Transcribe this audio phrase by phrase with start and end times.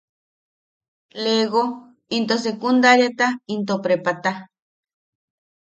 [1.23, 1.61] Lego
[2.17, 4.31] into secundariata into prepata.